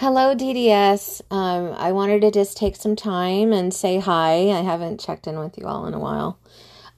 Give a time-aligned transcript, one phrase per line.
[0.00, 1.20] Hello, DDS.
[1.30, 4.48] Um, I wanted to just take some time and say hi.
[4.48, 6.38] I haven't checked in with you all in a while.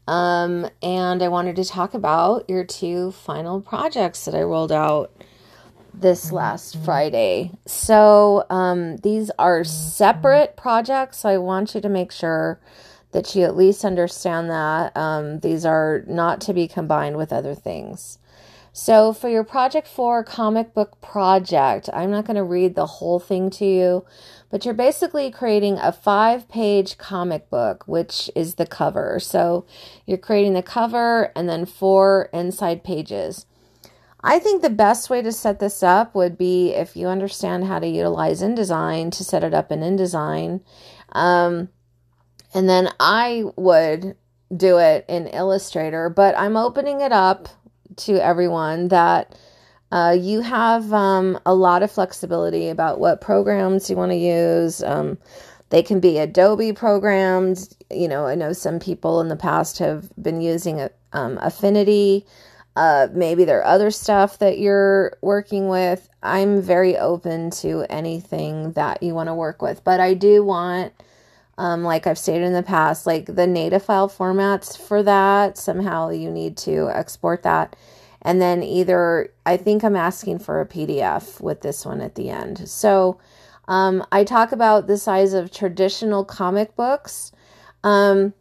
[0.07, 5.11] Um, and I wanted to talk about your two final projects that I rolled out
[5.93, 7.51] this last Friday.
[7.67, 11.19] So, um, these are separate projects.
[11.19, 12.61] So I want you to make sure
[13.11, 14.97] that you at least understand that.
[14.97, 18.21] Um, these are not to be combined with other things.
[18.75, 23.21] So, for your Project 4 comic book project, I'm not going to read the whole
[23.21, 24.07] thing to you,
[24.51, 29.21] but you're basically creating a five page comic book, which is the cover.
[29.21, 29.67] So,
[30.07, 33.45] you're creating the cover and then four inside pages.
[34.25, 37.79] I think the best way to set this up would be if you understand how
[37.79, 40.63] to utilize InDesign to set it up in InDesign.
[41.11, 41.69] Um,
[42.55, 44.17] and then I would
[44.57, 47.49] do it in Illustrator, but I'm opening it up
[48.07, 49.35] to everyone that
[49.91, 54.83] uh, you have um, a lot of flexibility about what programs you want to use.
[54.83, 55.19] Um,
[55.69, 57.75] they can be Adobe programs.
[57.91, 62.27] You know, I know some people in the past have been using um, Affinity.
[62.75, 66.09] Uh, maybe there are other stuff that you're working with.
[66.23, 70.93] I'm very open to anything that you want to work with, but I do want,
[71.59, 75.57] um, like I've stated in the past, like the native file formats for that.
[75.57, 77.77] Somehow you need to export that
[78.23, 82.31] and then either, I think I'm asking for a PDF with this one at the
[82.31, 82.69] end.
[82.69, 83.19] So
[83.67, 87.33] um, I talk about the size of traditional comic books.
[87.83, 88.33] Um,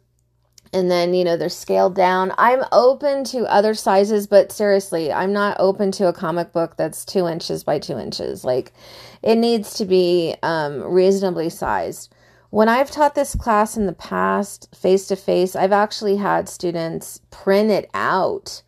[0.72, 2.32] and then, you know, they're scaled down.
[2.38, 7.04] I'm open to other sizes, but seriously, I'm not open to a comic book that's
[7.04, 8.44] two inches by two inches.
[8.44, 8.72] Like,
[9.20, 12.14] it needs to be um, reasonably sized.
[12.52, 17.22] When I've taught this class in the past, face to face, I've actually had students
[17.30, 18.60] print it out.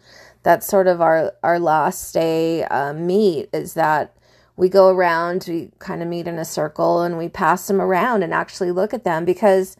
[0.43, 4.17] That's sort of our our last day uh, meet is that
[4.57, 8.23] we go around we kind of meet in a circle and we pass them around
[8.23, 9.77] and actually look at them because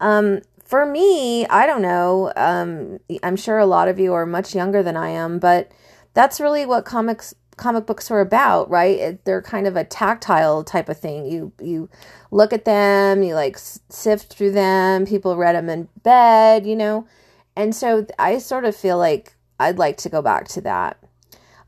[0.00, 4.54] um, for me i don't know um, i'm sure a lot of you are much
[4.54, 5.70] younger than i am but
[6.12, 10.62] that's really what comics comic books are about right it, they're kind of a tactile
[10.62, 11.88] type of thing you you
[12.30, 17.06] look at them you like sift through them people read them in bed you know
[17.56, 20.98] and so i sort of feel like I'd like to go back to that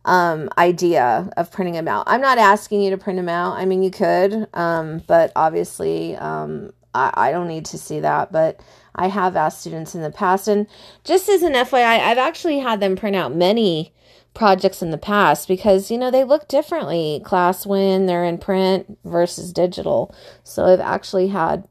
[0.05, 2.05] um, idea of printing them out.
[2.07, 3.57] I'm not asking you to print them out.
[3.57, 8.33] I mean, you could, um, but obviously, um, I, I don't need to see that.
[8.33, 8.61] But
[8.95, 10.67] I have asked students in the past, and
[11.05, 13.93] just as an FYI, I've actually had them print out many
[14.39, 18.99] projects in the past because you know they look differently class when they're in print
[19.05, 21.67] versus digital so i've actually had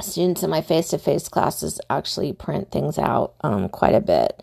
[0.00, 4.42] students in my face-to-face classes actually print things out um, quite a bit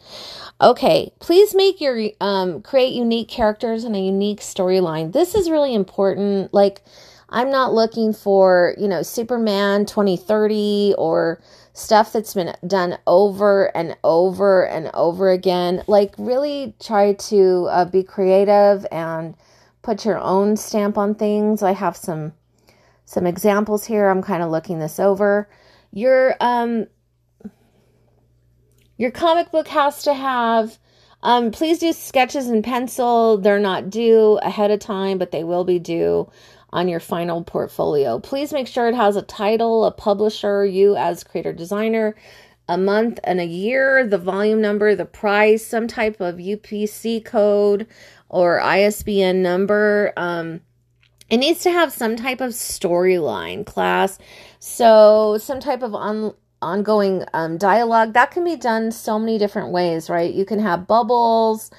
[0.59, 5.13] Okay, please make your um, create unique characters and a unique storyline.
[5.13, 6.51] This is really important.
[6.51, 6.81] Like,
[7.29, 11.39] I'm not looking for, you know, Superman 2030 or
[11.77, 15.83] stuff that's been done over and over and over again.
[15.87, 19.35] Like, really try to uh, be creative and
[19.83, 21.61] put your own stamp on things.
[21.61, 22.33] I have some
[23.05, 24.09] some examples here.
[24.09, 25.49] I'm kind of looking this over.
[25.91, 26.87] Your um
[28.97, 30.79] your comic book has to have,
[31.21, 33.37] um, please do sketches in pencil.
[33.37, 36.29] They're not due ahead of time, but they will be due
[36.71, 38.19] on your final portfolio.
[38.19, 42.15] Please make sure it has a title, a publisher, you as creator designer,
[42.67, 47.87] a month and a year, the volume number, the price, some type of UPC code
[48.29, 50.11] or ISBN number.
[50.17, 50.61] Um,
[51.29, 54.17] it needs to have some type of storyline class.
[54.59, 59.71] So, some type of on, ongoing um, dialogue that can be done so many different
[59.71, 61.69] ways right you can have bubbles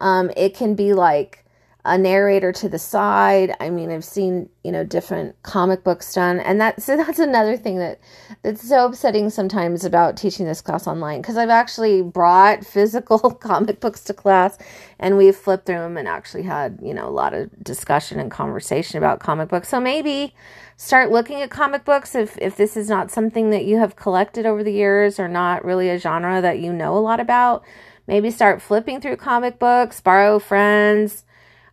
[0.00, 1.44] um, it can be like
[1.88, 3.54] a narrator to the side.
[3.60, 6.40] I mean i've seen you know different comic books done.
[6.40, 8.00] And that so that's another thing that
[8.42, 11.20] that's so upsetting sometimes about teaching this class online.
[11.20, 14.58] Because i've actually brought physical comic books to class
[14.98, 18.30] and we've flipped through them and actually had you know a lot of discussion and
[18.30, 19.68] conversation about comic books.
[19.68, 20.34] So maybe
[20.78, 24.46] start looking at comic books if, if this is not something that you have collected
[24.46, 27.64] over the years or not really a genre that you know a lot about.
[28.06, 31.24] Maybe start flipping through comic books, borrow friends,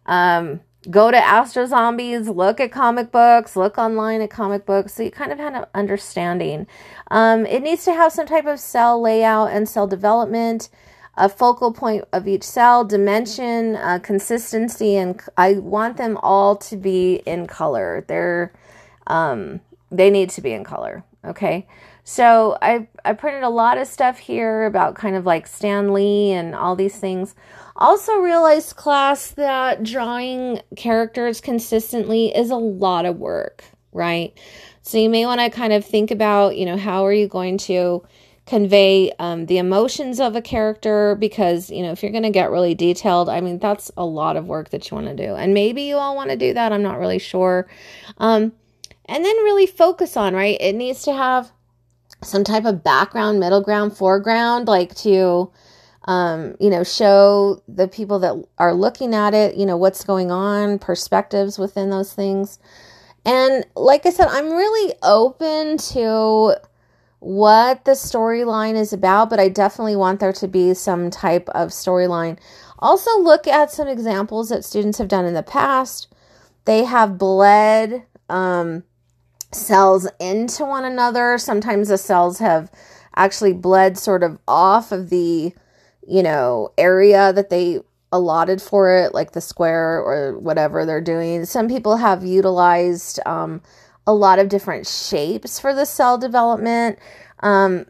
[0.06, 5.04] um, go to Astro Zombies, look at comic books, look online at comic books, so
[5.04, 6.68] you kind of have an understanding.
[7.12, 10.70] Um, it needs to have some type of cell layout and cell development,
[11.18, 16.76] a focal point of each cell, dimension, uh, consistency, and I want them all to
[16.76, 18.06] be in color.
[18.08, 18.54] They're
[19.08, 19.62] um,
[19.92, 21.04] they need to be in color.
[21.24, 21.68] Okay.
[22.08, 26.32] So I I printed a lot of stuff here about kind of like Stan Lee
[26.32, 27.34] and all these things.
[27.76, 34.38] Also realized class that drawing characters consistently is a lot of work, right?
[34.84, 37.58] So you may want to kind of think about, you know, how are you going
[37.60, 38.06] to
[38.46, 42.52] convey um, the emotions of a character because you know if you're going to get
[42.52, 45.52] really detailed i mean that's a lot of work that you want to do and
[45.52, 47.68] maybe you all want to do that i'm not really sure
[48.20, 48.54] um,
[49.06, 51.52] and then really focus on right it needs to have
[52.24, 55.52] some type of background middle ground foreground like to
[56.06, 60.32] um, you know show the people that are looking at it you know what's going
[60.32, 62.60] on perspectives within those things
[63.26, 66.56] and like i said i'm really open to
[67.26, 71.70] what the storyline is about, but I definitely want there to be some type of
[71.70, 72.38] storyline.
[72.78, 76.08] Also, look at some examples that students have done in the past.
[76.66, 78.84] They have bled um,
[79.52, 81.38] cells into one another.
[81.38, 82.72] Sometimes the cells have
[83.16, 85.54] actually bled sort of off of the,
[86.08, 87.80] you know, area that they
[88.12, 91.46] allotted for it, like the square or whatever they're doing.
[91.46, 93.62] Some people have utilized um,
[94.08, 97.00] a lot of different shapes for the cell development.
[97.42, 97.86] Um,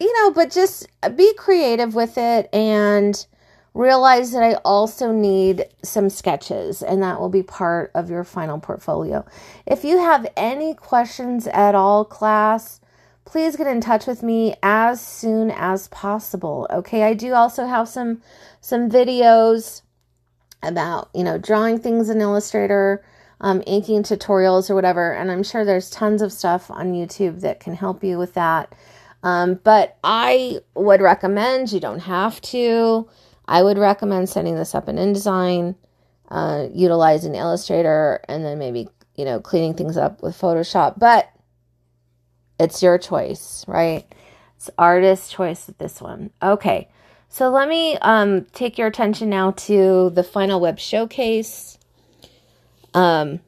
[0.00, 0.86] you know, but just
[1.16, 3.26] be creative with it and
[3.74, 8.58] realize that I also need some sketches, and that will be part of your final
[8.58, 9.24] portfolio.
[9.66, 12.80] If you have any questions at all, class,
[13.24, 16.66] please get in touch with me as soon as possible.
[16.70, 18.22] Okay, I do also have some
[18.60, 19.82] some videos
[20.62, 23.04] about you know drawing things in Illustrator
[23.40, 25.12] um, inking tutorials or whatever.
[25.12, 28.74] And I'm sure there's tons of stuff on YouTube that can help you with that.
[29.22, 33.08] Um, but I would recommend, you don't have to,
[33.46, 35.74] I would recommend setting this up in InDesign,
[36.30, 40.98] uh, utilizing Illustrator, and then maybe, you know, cleaning things up with Photoshop.
[40.98, 41.30] But
[42.58, 44.06] it's your choice, right?
[44.56, 46.30] It's artist choice with this one.
[46.42, 46.88] Okay.
[47.28, 51.78] So let me um, take your attention now to the final web showcase.
[52.94, 53.40] Um,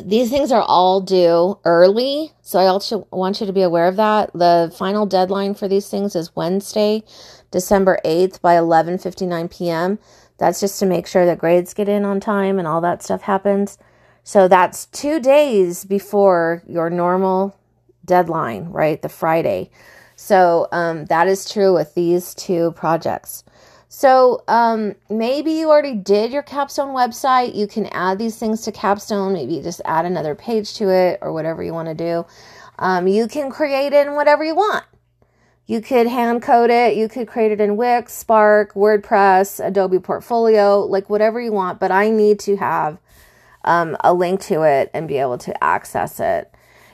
[0.00, 3.96] these things are all due early, so I also want you to be aware of
[3.96, 4.32] that.
[4.32, 7.02] The final deadline for these things is Wednesday,
[7.50, 9.98] December 8th by 11:59 p.m.
[10.38, 13.22] That's just to make sure that grades get in on time and all that stuff
[13.22, 13.78] happens.
[14.22, 17.56] So that's 2 days before your normal
[18.04, 19.00] deadline, right?
[19.00, 19.70] The Friday.
[20.16, 23.42] So um, that is true with these two projects.
[23.88, 27.56] So um, maybe you already did your capstone website.
[27.56, 29.32] You can add these things to capstone.
[29.32, 32.26] Maybe just add another page to it or whatever you want to do.
[32.78, 34.84] Um, you can create in whatever you want.
[35.70, 36.96] You could hand code it.
[36.96, 41.78] You could create it in Wix, Spark, WordPress, Adobe Portfolio, like whatever you want.
[41.78, 42.98] But I need to have
[43.64, 46.52] um, a link to it and be able to access it.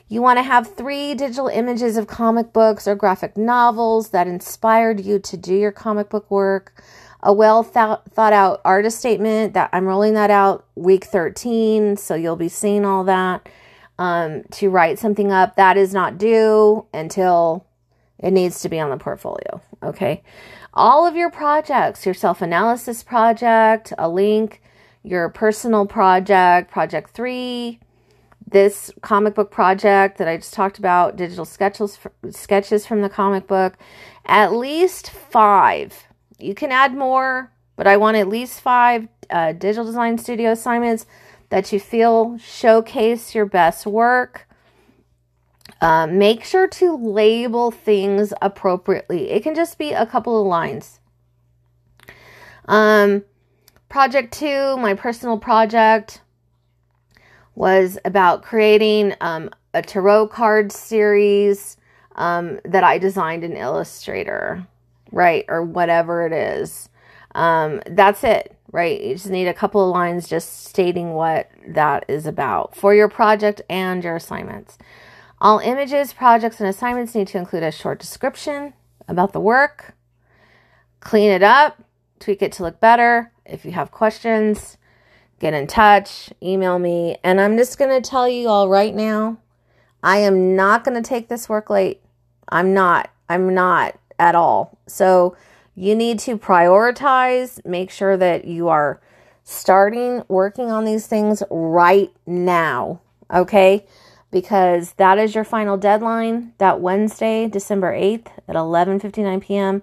[0.08, 5.00] You want to have three digital images of comic books or graphic novels that inspired
[5.00, 6.84] you to do your comic book work.
[7.22, 12.36] A well thought, out artist statement that I'm rolling that out week 13, so you'll
[12.36, 13.48] be seeing all that.
[13.98, 17.66] Um, to write something up that is not due until
[18.18, 19.60] it needs to be on the portfolio.
[19.82, 20.22] Okay.
[20.74, 24.60] All of your projects, your self analysis project, a link,
[25.02, 27.80] your personal project, project three,
[28.46, 31.98] this comic book project that I just talked about, digital sketches
[32.30, 33.76] sketches from the comic book,
[34.24, 36.06] at least five.
[36.38, 41.06] You can add more, but I want at least five uh, digital design studio assignments
[41.48, 44.45] that you feel showcase your best work.
[45.80, 49.30] Uh, make sure to label things appropriately.
[49.30, 51.00] It can just be a couple of lines.
[52.66, 53.24] Um,
[53.88, 56.22] project two, my personal project
[57.54, 61.76] was about creating um, a tarot card series
[62.16, 64.66] um, that I designed in Illustrator,
[65.12, 65.44] right?
[65.48, 66.88] Or whatever it is.
[67.34, 69.00] Um, that's it, right?
[69.00, 73.08] You just need a couple of lines just stating what that is about for your
[73.08, 74.78] project and your assignments.
[75.40, 78.72] All images, projects, and assignments need to include a short description
[79.06, 79.94] about the work.
[81.00, 81.82] Clean it up,
[82.18, 83.32] tweak it to look better.
[83.44, 84.76] If you have questions,
[85.38, 87.18] get in touch, email me.
[87.22, 89.38] And I'm just going to tell you all right now
[90.02, 92.00] I am not going to take this work late.
[92.48, 93.10] I'm not.
[93.28, 94.78] I'm not at all.
[94.86, 95.36] So
[95.74, 99.00] you need to prioritize, make sure that you are
[99.42, 103.00] starting working on these things right now.
[103.32, 103.84] Okay?
[104.36, 109.82] Because that is your final deadline, that Wednesday, December 8th at 11:59 p.m.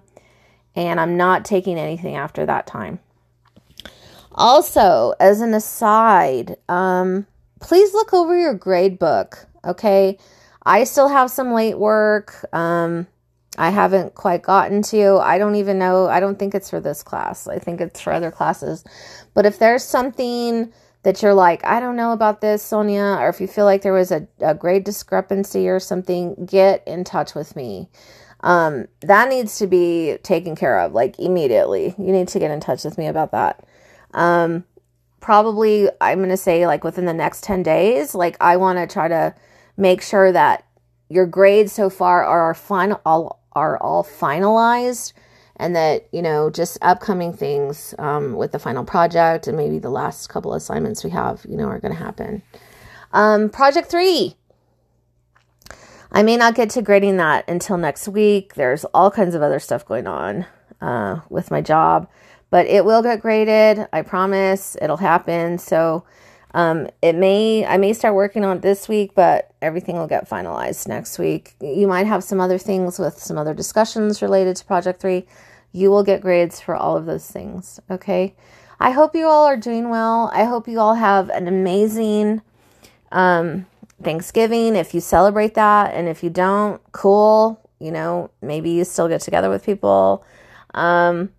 [0.76, 3.00] And I'm not taking anything after that time.
[4.30, 7.26] Also, as an aside, um,
[7.60, 9.44] please look over your grade book.
[9.64, 10.18] Okay.
[10.64, 12.46] I still have some late work.
[12.54, 13.08] Um,
[13.58, 15.16] I haven't quite gotten to.
[15.16, 16.06] I don't even know.
[16.06, 17.48] I don't think it's for this class.
[17.48, 18.84] I think it's for other classes.
[19.34, 20.72] But if there's something
[21.04, 23.92] that you're like, I don't know about this, Sonia, or if you feel like there
[23.92, 27.88] was a, a grade discrepancy or something, get in touch with me.
[28.40, 31.94] Um, that needs to be taken care of like immediately.
[31.98, 33.64] You need to get in touch with me about that.
[34.12, 34.64] Um,
[35.20, 38.92] probably, I'm going to say like within the next 10 days, like I want to
[38.92, 39.34] try to
[39.76, 40.66] make sure that
[41.08, 45.12] your grades so far are final all are all finalized
[45.56, 49.90] and that you know just upcoming things um, with the final project and maybe the
[49.90, 52.42] last couple assignments we have you know are going to happen.
[53.12, 54.36] Um, project three.
[56.12, 58.54] I may not get to grading that until next week.
[58.54, 60.46] There's all kinds of other stuff going on
[60.80, 62.08] uh, with my job
[62.54, 64.76] but it will get graded i promise.
[64.80, 65.58] It'll happen.
[65.58, 66.04] So
[66.54, 70.28] um, it may I may start working on it this week, but everything will get
[70.28, 71.54] finalized next week.
[71.60, 75.26] You might have some other things with some other discussions related to Project Three.
[75.72, 77.80] You will get grades for all of those things.
[77.90, 78.34] Okay.
[78.78, 80.30] I hope you all are doing well.
[80.32, 82.42] I hope you all have an amazing
[83.10, 83.66] um,
[84.02, 87.60] Thanksgiving if you celebrate that, and if you don't, cool.
[87.80, 90.24] You know, maybe you still get together with people.
[90.74, 91.30] Um,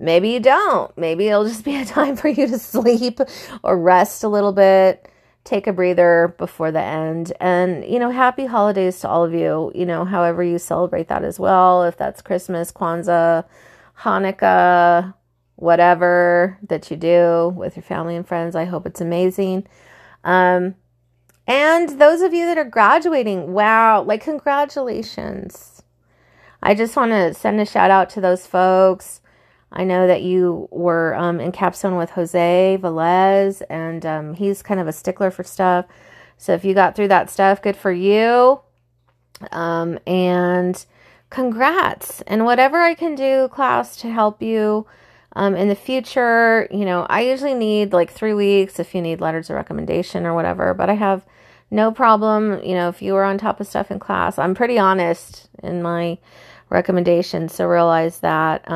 [0.00, 0.96] Maybe you don't.
[0.96, 3.20] Maybe it'll just be a time for you to sleep
[3.62, 5.10] or rest a little bit,
[5.44, 7.32] take a breather before the end.
[7.40, 11.24] And, you know, happy holidays to all of you, you know, however you celebrate that
[11.24, 11.84] as well.
[11.84, 13.44] If that's Christmas, Kwanzaa,
[14.00, 15.14] Hanukkah,
[15.56, 19.66] whatever that you do with your family and friends, I hope it's amazing.
[20.22, 20.76] Um,
[21.48, 25.82] and those of you that are graduating, wow, like congratulations.
[26.62, 29.20] I just want to send a shout out to those folks.
[29.70, 34.80] I know that you were um, in capstone with Jose Velez, and um, he's kind
[34.80, 35.86] of a stickler for stuff.
[36.38, 38.60] So if you got through that stuff, good for you.
[39.52, 40.84] Um, and
[41.30, 42.22] congrats.
[42.22, 44.86] And whatever I can do, class, to help you
[45.34, 49.20] um, in the future, you know, I usually need like three weeks if you need
[49.20, 51.26] letters of recommendation or whatever, but I have
[51.70, 52.62] no problem.
[52.64, 55.82] You know, if you were on top of stuff in class, I'm pretty honest in
[55.82, 56.18] my
[56.70, 57.52] recommendations.
[57.52, 58.68] So realize that.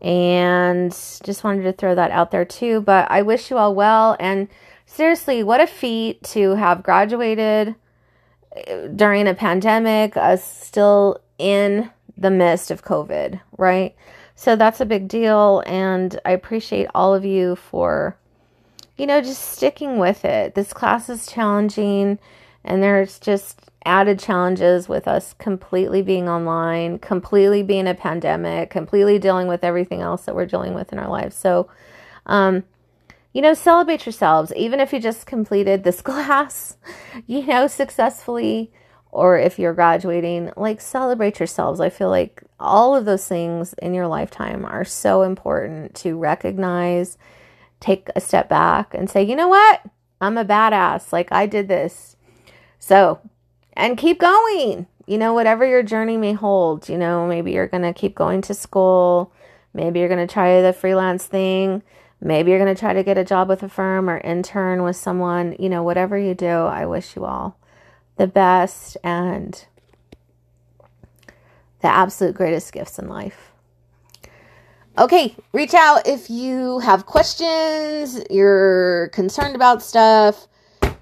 [0.00, 2.80] And just wanted to throw that out there too.
[2.80, 4.16] But I wish you all well.
[4.18, 4.48] And
[4.86, 7.74] seriously, what a feat to have graduated
[8.56, 13.94] uh, during a pandemic, us still in the midst of COVID, right?
[14.34, 15.62] So that's a big deal.
[15.66, 18.16] And I appreciate all of you for,
[18.96, 20.54] you know, just sticking with it.
[20.54, 22.18] This class is challenging,
[22.64, 29.18] and there's just added challenges with us completely being online, completely being a pandemic, completely
[29.18, 31.34] dealing with everything else that we're dealing with in our lives.
[31.34, 31.70] So,
[32.26, 32.64] um,
[33.32, 36.76] you know, celebrate yourselves, even if you just completed this class,
[37.26, 38.70] you know, successfully,
[39.12, 41.80] or if you're graduating, like celebrate yourselves.
[41.80, 47.18] I feel like all of those things in your lifetime are so important to recognize,
[47.80, 49.82] take a step back, and say, you know what?
[50.20, 51.12] I'm a badass.
[51.12, 52.16] Like, I did this.
[52.80, 53.20] So,
[53.74, 54.86] and keep going.
[55.06, 58.42] You know, whatever your journey may hold, you know, maybe you're going to keep going
[58.42, 59.32] to school.
[59.72, 61.82] Maybe you're going to try the freelance thing.
[62.20, 64.96] Maybe you're going to try to get a job with a firm or intern with
[64.96, 65.56] someone.
[65.58, 67.56] You know, whatever you do, I wish you all
[68.16, 69.64] the best and
[71.80, 73.52] the absolute greatest gifts in life.
[74.98, 80.46] Okay, reach out if you have questions, you're concerned about stuff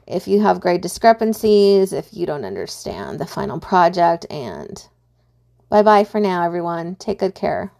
[0.09, 4.89] if you have grade discrepancies, if you don't understand the final project, and
[5.69, 6.97] bye bye for now, everyone.
[6.97, 7.73] Take good care.